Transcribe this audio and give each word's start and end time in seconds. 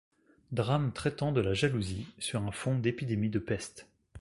Drame 0.51 0.93
traitant 0.93 1.31
de 1.31 1.41
la 1.41 1.53
jalousie, 1.53 2.07
sur 2.17 2.41
un 2.41 2.51
fond 2.51 2.75
d'épidémie 2.79 3.29
de 3.29 3.37
peste. 3.37 3.87